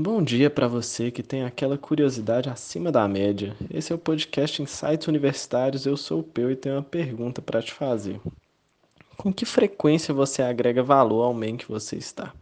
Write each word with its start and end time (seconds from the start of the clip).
Bom 0.00 0.22
dia 0.22 0.48
para 0.48 0.68
você 0.68 1.10
que 1.10 1.24
tem 1.24 1.42
aquela 1.42 1.76
curiosidade 1.76 2.48
acima 2.48 2.92
da 2.92 3.08
média. 3.08 3.56
Esse 3.68 3.90
é 3.92 3.96
o 3.96 3.98
podcast 3.98 4.62
Insights 4.62 5.08
Universitários. 5.08 5.86
Eu 5.86 5.96
sou 5.96 6.20
o 6.20 6.22
Peu 6.22 6.52
e 6.52 6.54
tenho 6.54 6.76
uma 6.76 6.84
pergunta 6.84 7.42
para 7.42 7.60
te 7.60 7.72
fazer. 7.72 8.20
Com 9.16 9.32
que 9.32 9.44
frequência 9.44 10.14
você 10.14 10.40
agrega 10.40 10.84
valor 10.84 11.24
ao 11.24 11.34
meio 11.34 11.56
que 11.56 11.68
você 11.68 11.96
está? 11.96 12.32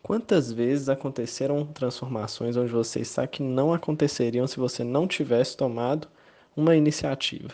Quantas 0.00 0.52
vezes 0.52 0.88
aconteceram 0.88 1.66
transformações 1.66 2.56
onde 2.56 2.70
você 2.70 3.00
está 3.00 3.26
que 3.26 3.42
não 3.42 3.74
aconteceriam 3.74 4.46
se 4.46 4.56
você 4.56 4.84
não 4.84 5.08
tivesse 5.08 5.56
tomado 5.56 6.06
uma 6.56 6.76
iniciativa? 6.76 7.52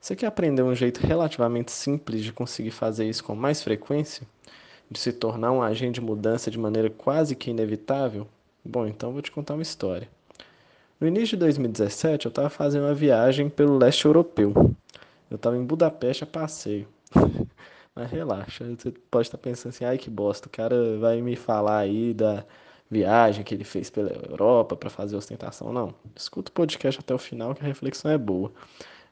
Você 0.00 0.16
quer 0.16 0.28
aprender 0.28 0.62
um 0.62 0.74
jeito 0.74 1.06
relativamente 1.06 1.72
simples 1.72 2.24
de 2.24 2.32
conseguir 2.32 2.70
fazer 2.70 3.06
isso 3.06 3.22
com 3.22 3.34
mais 3.34 3.62
frequência? 3.62 4.26
De 4.90 4.98
se 4.98 5.12
tornar 5.12 5.52
um 5.52 5.62
agente 5.62 6.00
de 6.00 6.00
mudança 6.00 6.50
de 6.50 6.58
maneira 6.58 6.90
quase 6.90 7.36
que 7.36 7.50
inevitável? 7.50 8.26
Bom, 8.64 8.86
então 8.86 9.12
vou 9.12 9.22
te 9.22 9.32
contar 9.32 9.54
uma 9.54 9.62
história. 9.62 10.08
No 11.00 11.08
início 11.08 11.36
de 11.36 11.40
2017, 11.40 12.26
eu 12.26 12.28
estava 12.28 12.50
fazendo 12.50 12.84
uma 12.84 12.94
viagem 12.94 13.48
pelo 13.48 13.78
leste 13.78 14.04
europeu. 14.04 14.52
Eu 15.30 15.36
estava 15.36 15.56
em 15.56 15.64
Budapeste 15.64 16.24
a 16.24 16.26
passeio. 16.26 16.86
Mas 17.94 18.10
relaxa, 18.10 18.64
você 18.76 18.92
pode 19.10 19.28
estar 19.28 19.38
pensando 19.38 19.70
assim, 19.70 19.84
ai 19.84 19.98
que 19.98 20.10
bosta, 20.10 20.46
o 20.46 20.50
cara 20.50 20.98
vai 20.98 21.20
me 21.22 21.36
falar 21.36 21.78
aí 21.78 22.12
da 22.14 22.44
viagem 22.90 23.42
que 23.44 23.54
ele 23.54 23.64
fez 23.64 23.88
pela 23.88 24.10
Europa 24.10 24.76
para 24.76 24.90
fazer 24.90 25.16
ostentação. 25.16 25.72
Não, 25.72 25.94
escuta 26.14 26.50
o 26.50 26.54
podcast 26.54 27.00
até 27.00 27.14
o 27.14 27.18
final 27.18 27.54
que 27.54 27.62
a 27.62 27.66
reflexão 27.66 28.10
é 28.10 28.18
boa. 28.18 28.52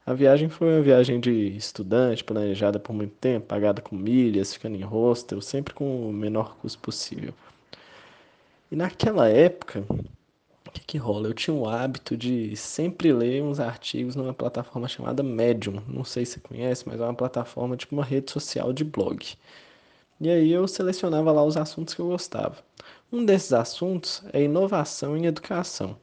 A 0.04 0.14
viagem 0.14 0.48
foi 0.48 0.68
uma 0.74 0.82
viagem 0.82 1.20
de 1.20 1.56
estudante, 1.56 2.24
planejada 2.24 2.78
por 2.78 2.92
muito 2.92 3.14
tempo, 3.20 3.46
pagada 3.46 3.82
com 3.82 3.96
milhas, 3.96 4.52
ficando 4.52 4.76
em 4.76 4.82
hostel, 4.82 5.40
sempre 5.40 5.74
com 5.74 6.08
o 6.08 6.12
menor 6.12 6.56
custo 6.56 6.78
possível. 6.78 7.34
E 8.70 8.76
naquela 8.76 9.28
época, 9.28 9.84
o 9.88 10.70
que, 10.70 10.80
que 10.84 10.98
rola? 10.98 11.28
Eu 11.28 11.34
tinha 11.34 11.54
o 11.54 11.66
hábito 11.66 12.16
de 12.16 12.54
sempre 12.54 13.12
ler 13.12 13.42
uns 13.42 13.58
artigos 13.58 14.14
numa 14.14 14.34
plataforma 14.34 14.86
chamada 14.86 15.22
Medium. 15.22 15.82
Não 15.88 16.04
sei 16.04 16.26
se 16.26 16.32
você 16.34 16.40
conhece, 16.40 16.84
mas 16.86 17.00
é 17.00 17.04
uma 17.04 17.14
plataforma 17.14 17.76
tipo 17.76 17.94
uma 17.94 18.04
rede 18.04 18.30
social 18.30 18.72
de 18.72 18.84
blog. 18.84 19.26
E 20.20 20.28
aí 20.28 20.52
eu 20.52 20.68
selecionava 20.68 21.32
lá 21.32 21.42
os 21.42 21.56
assuntos 21.56 21.94
que 21.94 22.00
eu 22.00 22.08
gostava. 22.08 22.56
Um 23.10 23.24
desses 23.24 23.54
assuntos 23.54 24.22
é 24.32 24.42
inovação 24.42 25.16
em 25.16 25.24
educação. 25.24 25.96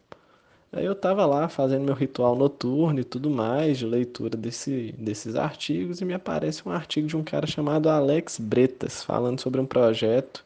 Aí 0.72 0.86
eu 0.86 0.94
estava 0.94 1.26
lá 1.26 1.48
fazendo 1.48 1.86
meu 1.86 1.94
ritual 1.94 2.36
noturno 2.36 3.00
e 3.00 3.04
tudo 3.04 3.30
mais, 3.30 3.78
de 3.78 3.86
leitura 3.86 4.36
desse, 4.36 4.94
desses 4.98 5.36
artigos, 5.36 6.02
e 6.02 6.06
me 6.06 6.14
aparece 6.14 6.68
um 6.68 6.72
artigo 6.72 7.08
de 7.08 7.16
um 7.16 7.24
cara 7.24 7.46
chamado 7.46 7.90
Alex 7.90 8.40
Bretas, 8.40 9.04
falando 9.04 9.40
sobre 9.40 9.62
um 9.62 9.66
projeto 9.66 10.44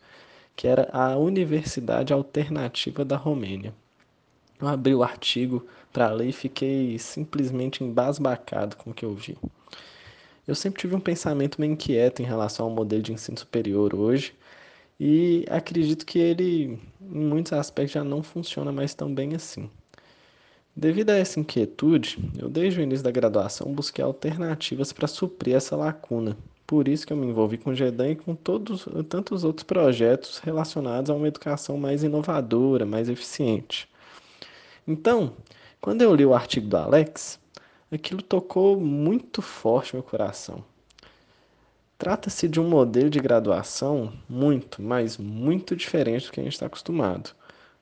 que 0.60 0.68
era 0.68 0.90
a 0.92 1.16
Universidade 1.16 2.12
Alternativa 2.12 3.06
da 3.06 3.16
Romênia. 3.16 3.74
Eu 4.60 4.68
abri 4.68 4.94
o 4.94 5.02
artigo 5.02 5.66
para 5.94 6.12
ler 6.12 6.28
e 6.28 6.34
fiquei 6.34 7.00
simplesmente 7.00 7.82
embasbacado 7.82 8.76
com 8.76 8.90
o 8.92 8.94
que 8.94 9.06
eu 9.06 9.16
vi. 9.16 9.38
Eu 10.46 10.54
sempre 10.54 10.82
tive 10.82 10.94
um 10.94 11.00
pensamento 11.00 11.62
meio 11.62 11.72
inquieto 11.72 12.22
em 12.22 12.26
relação 12.26 12.66
ao 12.66 12.74
modelo 12.74 13.02
de 13.02 13.14
ensino 13.14 13.38
superior 13.38 13.96
hoje 13.96 14.36
e 15.00 15.46
acredito 15.50 16.06
que 16.06 16.20
ele, 16.20 16.78
em 17.02 17.26
muitos 17.26 17.54
aspectos, 17.54 17.94
já 17.94 18.04
não 18.04 18.22
funciona 18.22 18.70
mais 18.70 18.94
tão 18.94 19.16
bem 19.16 19.36
assim. 19.36 19.70
Devido 20.76 21.12
a 21.12 21.16
essa 21.16 21.40
inquietude, 21.40 22.18
eu 22.38 22.50
desde 22.50 22.82
o 22.82 22.84
início 22.84 23.06
da 23.06 23.12
graduação 23.12 23.72
busquei 23.72 24.04
alternativas 24.04 24.92
para 24.92 25.08
suprir 25.08 25.56
essa 25.56 25.78
lacuna. 25.78 26.36
Por 26.70 26.88
isso 26.88 27.08
que 27.08 27.12
eu 27.12 27.18
me 27.18 27.26
envolvi 27.26 27.58
com 27.58 27.72
o 27.72 27.76
GEDAN 27.76 28.12
e 28.12 28.16
com 28.16 28.36
todos, 28.36 28.88
tantos 29.10 29.44
outros 29.44 29.64
projetos 29.64 30.38
relacionados 30.38 31.10
a 31.10 31.16
uma 31.16 31.28
educação 31.28 31.80
mais 31.80 32.04
inovadora, 32.04 32.86
mais 32.86 33.10
eficiente. 33.10 33.90
Então, 34.88 35.34
quando 35.82 36.04
eu 36.04 36.14
li 36.14 36.24
o 36.24 36.36
artigo 36.36 36.68
do 36.68 36.78
Alex, 36.78 37.40
aquilo 37.92 38.22
tocou 38.22 38.80
muito 38.80 39.42
forte 39.42 39.96
meu 39.96 40.04
coração. 40.04 40.64
Trata-se 41.98 42.48
de 42.48 42.60
um 42.60 42.70
modelo 42.70 43.10
de 43.10 43.20
graduação 43.20 44.14
muito, 44.30 44.80
mas 44.80 45.18
muito 45.18 45.76
diferente 45.76 46.28
do 46.28 46.32
que 46.32 46.40
a 46.40 46.44
gente 46.44 46.54
está 46.54 46.68
acostumado. 46.68 47.32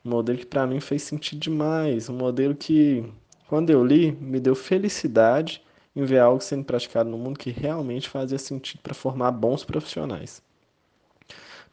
Um 0.05 0.11
modelo 0.11 0.37
que 0.37 0.45
para 0.45 0.65
mim 0.65 0.79
fez 0.79 1.03
sentido 1.03 1.39
demais, 1.39 2.07
um 2.07 2.15
modelo 2.15 2.55
que, 2.55 3.03
quando 3.49 3.69
eu 3.69 3.85
li, 3.85 4.13
me 4.13 4.39
deu 4.39 4.55
felicidade 4.55 5.61
em 5.97 6.05
ver 6.05 6.19
algo 6.19 6.39
sendo 6.39 6.63
praticado 6.63 7.09
no 7.09 7.17
mundo 7.17 7.37
que 7.37 7.49
realmente 7.49 8.07
fazia 8.07 8.37
sentido 8.37 8.79
para 8.81 8.93
formar 8.93 9.31
bons 9.31 9.65
profissionais. 9.65 10.41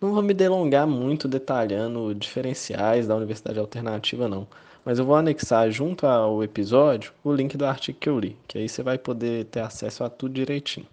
Não 0.01 0.13
vou 0.13 0.23
me 0.23 0.35
delongar 0.35 0.87
muito 0.87 1.29
detalhando 1.29 2.13
diferenciais 2.15 3.07
da 3.07 3.15
Universidade 3.15 3.59
Alternativa, 3.61 4.29
não 4.29 4.49
mas 4.85 4.99
eu 4.99 5.05
vou 5.05 5.17
anexar 5.17 5.71
junto 5.71 6.07
ao 6.07 6.45
episódio 6.45 7.13
o 7.25 7.33
link 7.33 7.57
do 7.57 7.65
artigo 7.65 7.99
que 7.99 8.09
eu 8.09 8.19
li, 8.19 8.37
que 8.47 8.59
aí 8.59 8.69
você 8.69 8.83
vai 8.83 8.99
poder 8.99 9.47
ter 9.47 9.61
acesso 9.61 10.05
a 10.05 10.11
tudo 10.11 10.35
direitinho. 10.35 10.87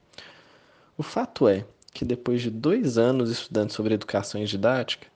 O 0.97 1.03
fato 1.03 1.47
é 1.47 1.65
que 1.93 2.05
depois 2.05 2.41
de 2.41 2.49
dois 2.49 2.97
anos 2.97 3.29
estudando 3.29 3.71
sobre 3.71 3.93
educação 3.93 4.41
e 4.41 4.45
didática, 4.45 5.07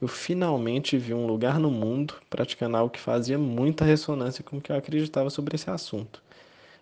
eu 0.00 0.08
finalmente 0.08 0.96
vi 0.96 1.12
um 1.12 1.26
lugar 1.26 1.60
no 1.60 1.70
mundo 1.70 2.14
praticando 2.30 2.76
algo 2.76 2.92
que 2.92 2.98
fazia 2.98 3.38
muita 3.38 3.84
ressonância 3.84 4.42
com 4.42 4.56
o 4.56 4.60
que 4.60 4.72
eu 4.72 4.76
acreditava 4.76 5.28
sobre 5.28 5.54
esse 5.54 5.68
assunto. 5.68 6.22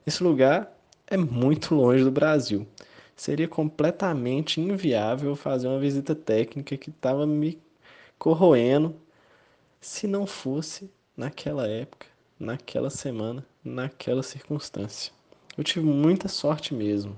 Esse 0.07 0.23
lugar 0.23 0.73
é 1.11 1.17
muito 1.17 1.75
longe 1.75 2.05
do 2.05 2.11
Brasil. 2.11 2.67
Seria 3.17 3.49
completamente 3.49 4.61
inviável 4.61 5.35
fazer 5.35 5.67
uma 5.67 5.81
visita 5.81 6.15
técnica 6.15 6.77
que 6.77 6.89
estava 6.89 7.27
me 7.27 7.59
corroendo 8.17 8.95
se 9.81 10.07
não 10.07 10.25
fosse 10.25 10.89
naquela 11.17 11.67
época, 11.67 12.07
naquela 12.39 12.91
semana, 12.91 13.45
naquela 13.63 14.23
circunstância. 14.23 15.13
Eu 15.59 15.65
tive 15.65 15.85
muita 15.85 16.29
sorte 16.29 16.73
mesmo. 16.73 17.17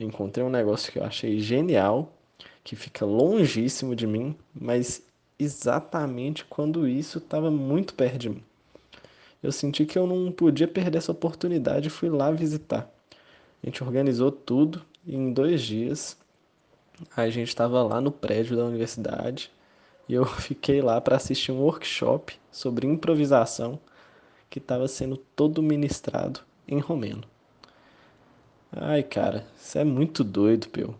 encontrei 0.00 0.44
um 0.44 0.50
negócio 0.50 0.92
que 0.92 0.98
eu 0.98 1.04
achei 1.04 1.38
genial, 1.38 2.12
que 2.64 2.74
fica 2.74 3.06
longíssimo 3.06 3.94
de 3.94 4.06
mim, 4.06 4.36
mas 4.52 5.02
exatamente 5.38 6.44
quando 6.44 6.88
isso 6.88 7.18
estava 7.18 7.50
muito 7.52 7.94
perto 7.94 8.18
de 8.18 8.30
mim. 8.30 8.42
Eu 9.40 9.52
senti 9.52 9.86
que 9.86 9.96
eu 9.96 10.08
não 10.08 10.32
podia 10.32 10.66
perder 10.66 10.98
essa 10.98 11.12
oportunidade 11.12 11.86
e 11.86 11.90
fui 11.90 12.08
lá 12.08 12.32
visitar. 12.32 12.92
A 13.62 13.66
gente 13.66 13.82
organizou 13.82 14.30
tudo 14.30 14.84
e 15.06 15.14
em 15.14 15.32
dois 15.32 15.62
dias 15.62 16.16
a 17.16 17.28
gente 17.28 17.48
estava 17.48 17.82
lá 17.82 18.00
no 18.00 18.10
prédio 18.10 18.56
da 18.56 18.64
universidade 18.64 19.50
e 20.08 20.14
eu 20.14 20.24
fiquei 20.40 20.80
lá 20.80 21.00
para 21.00 21.16
assistir 21.16 21.52
um 21.52 21.60
workshop 21.60 22.38
sobre 22.50 22.86
improvisação 22.86 23.78
que 24.48 24.58
estava 24.58 24.88
sendo 24.88 25.16
todo 25.16 25.62
ministrado 25.62 26.40
em 26.66 26.78
romeno. 26.78 27.24
Ai, 28.72 29.02
cara, 29.02 29.46
isso 29.58 29.78
é 29.78 29.84
muito 29.84 30.22
doido, 30.22 30.68
Peu. 30.68 30.88
O 30.88 30.96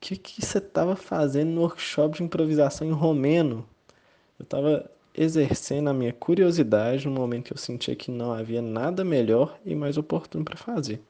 que, 0.00 0.16
que 0.16 0.44
você 0.44 0.58
estava 0.58 0.94
fazendo 0.94 1.50
no 1.50 1.62
workshop 1.62 2.16
de 2.16 2.22
improvisação 2.22 2.86
em 2.86 2.92
romeno? 2.92 3.66
Eu 4.38 4.44
estava 4.44 4.88
exercendo 5.14 5.88
a 5.88 5.92
minha 5.92 6.12
curiosidade 6.12 7.06
no 7.06 7.12
momento 7.12 7.46
que 7.46 7.52
eu 7.52 7.56
sentia 7.56 7.96
que 7.96 8.10
não 8.10 8.32
havia 8.32 8.62
nada 8.62 9.04
melhor 9.04 9.58
e 9.64 9.74
mais 9.74 9.96
oportuno 9.96 10.44
para 10.44 10.56
fazer. 10.56 11.00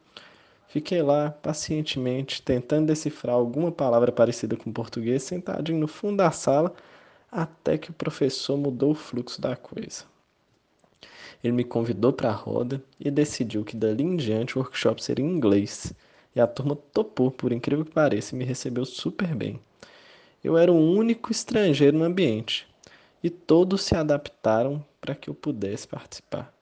Fiquei 0.69 1.01
lá 1.03 1.31
pacientemente 1.31 2.43
tentando 2.43 2.87
decifrar 2.89 3.35
alguma 3.35 3.73
palavra 3.73 4.13
parecida 4.13 4.55
com 4.55 4.71
português, 4.71 5.23
sentadinho 5.23 5.79
no 5.79 5.89
fundo 5.89 6.19
da 6.19 6.31
sala, 6.31 6.75
até 7.33 7.79
que 7.79 7.91
o 7.91 7.95
professor 7.95 8.57
mudou 8.57 8.91
o 8.91 8.95
fluxo 8.95 9.41
da 9.41 9.57
coisa. 9.57 10.05
Ele 11.43 11.55
me 11.55 11.65
convidou 11.65 12.13
para 12.13 12.29
a 12.29 12.35
roda 12.35 12.83
e 13.01 13.11
decidiu 13.11 13.65
que 13.65 13.77
dali 13.77 14.05
em 14.05 14.17
diante 14.17 14.59
o 14.59 14.61
workshop 14.61 15.03
seria 15.03 15.25
em 15.25 15.31
inglês. 15.31 15.95
E 16.37 16.41
a 16.41 16.47
turma 16.47 16.77
topou, 16.77 17.31
por 17.31 17.51
incrível 17.51 17.85
que 17.85 17.91
pareça, 17.91 18.35
e 18.35 18.39
me 18.39 18.45
recebeu 18.45 18.85
super 18.85 19.35
bem. 19.35 19.59
Eu 20.45 20.59
era 20.59 20.71
o 20.71 20.93
único 20.93 21.33
estrangeiro 21.33 21.97
no 21.97 22.05
ambiente 22.05 22.69
e 23.23 23.31
todos 23.31 23.83
se 23.83 23.95
adaptaram 23.95 24.85
para 25.01 25.15
que 25.15 25.31
eu 25.31 25.35
pudesse 25.35 25.89
participar. 25.89 26.58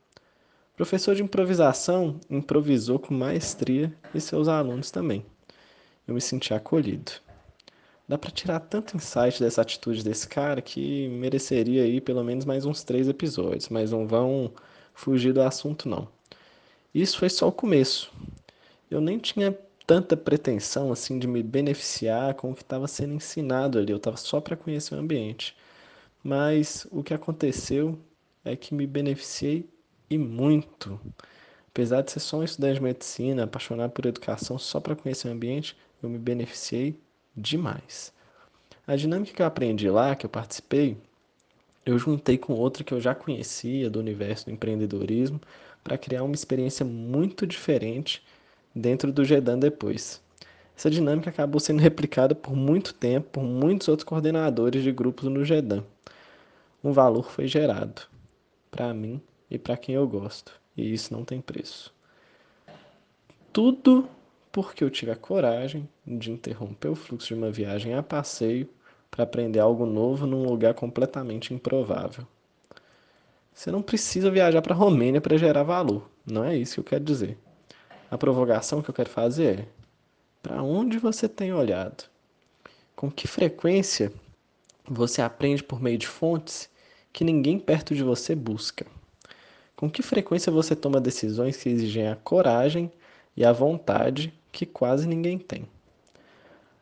Professor 0.77 1.15
de 1.15 1.23
improvisação 1.23 2.21
improvisou 2.29 2.99
com 2.99 3.15
maestria 3.15 3.91
e 4.15 4.21
seus 4.21 4.47
alunos 4.47 4.91
também. 4.91 5.25
Eu 6.07 6.13
me 6.13 6.21
senti 6.21 6.53
acolhido. 6.53 7.13
Dá 8.07 8.19
para 8.19 8.31
tirar 8.31 8.61
tanto 8.61 8.95
insight 8.95 9.43
dessa 9.43 9.63
atitude 9.63 10.05
desse 10.05 10.29
cara 10.29 10.61
que 10.61 11.09
mereceria 11.09 11.83
aí 11.83 11.99
pelo 11.99 12.23
menos 12.23 12.45
mais 12.45 12.67
uns 12.67 12.85
três 12.85 13.09
episódios, 13.09 13.71
mas 13.71 13.91
não 13.91 14.07
vão 14.07 14.53
fugir 14.93 15.33
do 15.33 15.41
assunto 15.41 15.89
não. 15.89 16.07
Isso 16.95 17.19
foi 17.19 17.31
só 17.31 17.49
o 17.49 17.53
começo. 17.53 18.13
Eu 18.91 19.01
nem 19.01 19.19
tinha 19.19 19.59
tanta 19.87 20.15
pretensão 20.15 20.93
assim 20.93 21.19
de 21.19 21.27
me 21.27 21.43
beneficiar 21.43 22.35
com 22.35 22.51
o 22.51 22.55
que 22.55 22.63
estava 22.63 22.87
sendo 22.87 23.15
ensinado 23.15 23.79
ali, 23.79 23.93
eu 23.93 23.97
estava 23.97 24.19
só 24.19 24.43
para 24.43 24.57
conhecer 24.57 24.95
o 24.95 24.99
ambiente. 24.99 25.57
Mas 26.23 26.87
o 26.91 27.03
que 27.03 27.15
aconteceu 27.15 27.99
é 28.45 28.55
que 28.55 28.75
me 28.75 28.87
beneficiei 28.87 29.67
e 30.09 30.17
muito. 30.19 31.01
Apesar 31.69 32.03
de 32.03 32.13
ser 32.13 32.21
só 32.21 32.39
um 32.39 32.43
estudante 32.43 32.75
de 32.75 32.83
medicina, 32.83 33.45
apaixonado 33.45 33.91
por 33.91 34.07
educação 34.07 34.59
só 34.59 34.81
para 34.81 34.97
conhecer 34.97 35.29
o 35.29 35.33
ambiente, 35.33 35.77
eu 36.03 36.09
me 36.09 36.19
beneficiei 36.19 36.99
demais. 37.37 38.13
A 38.87 38.97
dinâmica 38.97 39.35
que 39.35 39.43
eu 39.43 39.47
aprendi 39.47 39.91
lá, 39.91 40.15
que 40.15 40.25
eu 40.25 40.31
participei, 40.31 40.97
eu 41.85 41.99
juntei 41.99 42.39
com 42.39 42.53
outra 42.53 42.83
que 42.83 42.95
eu 42.95 43.01
já 43.01 43.15
conhecia 43.15 43.91
do 43.91 43.99
universo 43.99 44.47
do 44.47 44.53
empreendedorismo 44.53 45.41
para 45.85 45.99
criar 45.99 46.23
uma 46.23 46.35
experiência 46.35 46.85
muito 46.85 47.47
diferente 47.47 48.25
dentro 48.75 49.13
do 49.13 49.25
Gedan 49.25 49.59
depois. 49.59 50.23
Essa 50.77 50.91
dinâmica 50.91 51.31
acabou 51.31 51.61
sendo 51.61 51.81
replicada 51.81 52.35
por 52.35 52.55
muito 52.55 52.93
tempo 52.93 53.31
por 53.33 53.43
muitos 53.43 53.89
outros 53.89 54.05
coordenadores 54.05 54.83
de 54.83 54.93
grupos 54.93 55.29
no 55.29 55.45
Gedan. 55.45 55.85
Um 56.83 56.93
valor 56.93 57.31
foi 57.31 57.47
gerado 57.47 58.03
para 58.71 58.93
mim 58.93 59.21
e 59.51 59.59
para 59.59 59.77
quem 59.77 59.95
eu 59.95 60.07
gosto, 60.07 60.53
e 60.77 60.93
isso 60.93 61.13
não 61.13 61.25
tem 61.25 61.41
preço. 61.41 61.95
Tudo 63.53 64.09
porque 64.53 64.83
eu 64.83 64.91
tive 64.91 65.11
a 65.11 65.17
coragem 65.17 65.89
de 66.07 66.31
interromper 66.31 66.89
o 66.89 66.95
fluxo 66.95 67.29
de 67.29 67.35
uma 67.35 67.51
viagem 67.51 67.95
a 67.95 68.03
passeio 68.03 68.69
para 69.11 69.25
aprender 69.25 69.61
algo 69.61 69.87
novo 69.87 70.27
num 70.27 70.45
lugar 70.45 70.75
completamente 70.75 71.53
improvável. 71.53 72.27
Você 73.53 73.71
não 73.71 73.81
precisa 73.81 74.31
viajar 74.31 74.61
para 74.61 74.75
a 74.75 74.77
Romênia 74.77 75.21
para 75.21 75.39
gerar 75.39 75.63
valor, 75.63 76.11
não 76.27 76.45
é 76.45 76.57
isso 76.57 76.75
que 76.75 76.81
eu 76.81 76.85
quero 76.85 77.05
dizer. 77.05 77.39
A 78.11 78.19
provocação 78.19 78.83
que 78.83 78.91
eu 78.91 78.95
quero 78.95 79.09
fazer 79.09 79.61
é: 79.61 79.69
para 80.43 80.63
onde 80.63 80.99
você 80.99 81.29
tem 81.29 81.53
olhado? 81.53 82.05
Com 82.95 83.11
que 83.11 83.27
frequência 83.27 84.13
você 84.89 85.21
aprende 85.21 85.63
por 85.63 85.81
meio 85.81 85.99
de 85.99 86.07
fontes 86.07 86.71
que 87.13 87.25
ninguém 87.25 87.59
perto 87.59 87.95
de 87.95 88.03
você 88.03 88.35
busca? 88.35 88.87
Com 89.77 89.91
que 89.91 90.01
frequência 90.01 90.51
você 90.51 90.75
toma 90.75 90.99
decisões 90.99 91.59
que 91.59 91.69
exigem 91.69 92.09
a 92.09 92.17
coragem 92.17 92.91
e 93.37 93.45
a 93.45 93.53
vontade 93.53 94.33
que 94.51 94.65
quase 94.65 95.07
ninguém 95.07 95.39
tem? 95.39 95.69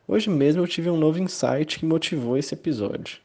Hoje 0.07 0.29
mesmo 0.29 0.61
eu 0.61 0.67
tive 0.67 0.89
um 0.89 0.95
novo 0.95 1.19
insight 1.19 1.77
que 1.77 1.85
motivou 1.85 2.37
esse 2.37 2.53
episódio. 2.53 3.19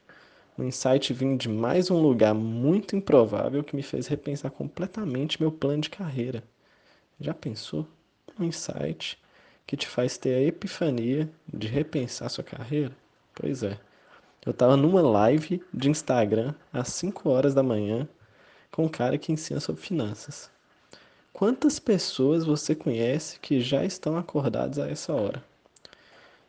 Um 0.59 0.65
insight 0.65 1.13
vindo 1.13 1.39
de 1.39 1.49
mais 1.49 1.89
um 1.89 2.03
lugar 2.03 2.35
muito 2.35 2.97
improvável 2.97 3.63
que 3.63 3.77
me 3.77 3.83
fez 3.85 4.09
repensar 4.09 4.51
completamente 4.51 5.41
meu 5.41 5.53
plano 5.53 5.83
de 5.83 5.91
carreira. 5.91 6.43
Já 7.21 7.33
pensou? 7.33 7.87
Um 8.41 8.47
insight 8.47 9.17
que 9.69 9.77
te 9.77 9.87
faz 9.87 10.19
ter 10.19 10.35
a 10.35 10.43
epifania 10.43 11.31
de 11.47 11.69
repensar 11.69 12.29
sua 12.29 12.43
carreira? 12.43 12.91
Pois 13.33 13.63
é. 13.63 13.79
Eu 14.45 14.51
estava 14.51 14.77
numa 14.77 15.01
live 15.01 15.63
de 15.73 15.89
Instagram 15.89 16.55
às 16.73 16.89
5 16.89 17.31
horas 17.31 17.55
da 17.55 17.63
manhã 17.63 18.09
com 18.71 18.85
um 18.85 18.89
cara 18.89 19.19
que 19.19 19.33
ensina 19.33 19.61
sobre 19.61 19.83
finanças. 19.83 20.51
Quantas 21.33 21.79
pessoas 21.79 22.45
você 22.45 22.75
conhece 22.75 23.39
que 23.41 23.61
já 23.61 23.85
estão 23.85 24.17
acordadas 24.17 24.79
a 24.79 24.89
essa 24.89 25.13
hora? 25.13 25.43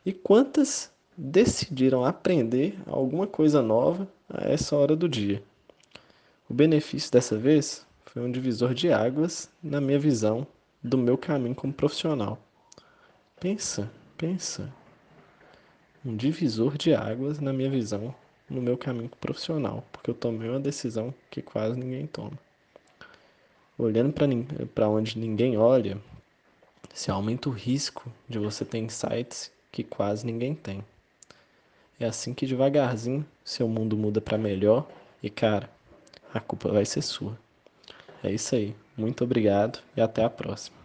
E 0.04 0.12
quantas 0.12 0.90
decidiram 1.16 2.04
aprender 2.04 2.78
alguma 2.86 3.26
coisa 3.26 3.62
nova 3.62 4.08
a 4.28 4.48
essa 4.50 4.76
hora 4.76 4.96
do 4.96 5.08
dia? 5.08 5.42
O 6.48 6.54
benefício 6.54 7.10
dessa 7.10 7.38
vez 7.38 7.86
foi 8.04 8.22
um 8.22 8.30
divisor 8.30 8.74
de 8.74 8.92
águas 8.92 9.48
na 9.62 9.80
minha 9.80 9.98
visão 9.98 10.46
do 10.82 10.98
meu 10.98 11.16
caminho 11.16 11.54
como 11.54 11.72
profissional. 11.72 12.38
Pensa, 13.40 13.90
pensa. 14.18 14.72
Um 16.04 16.16
divisor 16.16 16.76
de 16.76 16.92
águas 16.92 17.38
na 17.38 17.52
minha 17.52 17.70
visão 17.70 18.14
no 18.52 18.62
meu 18.62 18.76
caminho 18.76 19.10
profissional, 19.20 19.84
porque 19.90 20.10
eu 20.10 20.14
tomei 20.14 20.48
uma 20.48 20.60
decisão 20.60 21.12
que 21.30 21.40
quase 21.40 21.78
ninguém 21.78 22.06
toma. 22.06 22.38
Olhando 23.78 24.12
para 24.74 24.88
onde 24.88 25.18
ninguém 25.18 25.56
olha, 25.56 25.98
se 26.92 27.10
aumenta 27.10 27.48
o 27.48 27.52
risco 27.52 28.12
de 28.28 28.38
você 28.38 28.64
ter 28.64 28.78
insights 28.78 29.50
que 29.72 29.82
quase 29.82 30.26
ninguém 30.26 30.54
tem. 30.54 30.84
É 31.98 32.06
assim 32.06 32.34
que 32.34 32.46
devagarzinho 32.46 33.26
seu 33.44 33.66
mundo 33.66 33.96
muda 33.96 34.20
para 34.20 34.36
melhor 34.36 34.86
e 35.22 35.30
cara, 35.30 35.70
a 36.34 36.40
culpa 36.40 36.70
vai 36.70 36.84
ser 36.84 37.02
sua. 37.02 37.38
É 38.22 38.30
isso 38.30 38.54
aí. 38.54 38.74
Muito 38.96 39.24
obrigado 39.24 39.80
e 39.96 40.00
até 40.00 40.22
a 40.22 40.30
próxima. 40.30 40.76